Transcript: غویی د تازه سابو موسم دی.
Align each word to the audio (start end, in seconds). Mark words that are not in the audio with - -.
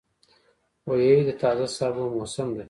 غویی 0.87 1.21
د 1.27 1.31
تازه 1.41 1.65
سابو 1.77 2.03
موسم 2.13 2.47
دی. 2.55 2.59